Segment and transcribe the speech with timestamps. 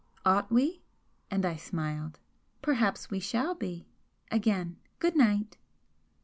[0.25, 0.81] "Ought we?"
[1.29, 2.17] and I smiled
[2.63, 3.85] "Perhaps we shall be!
[4.31, 5.59] Again, Good night!"